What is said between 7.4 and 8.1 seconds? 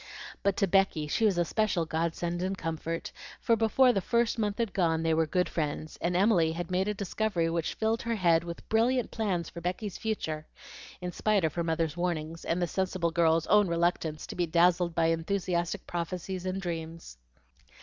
which filled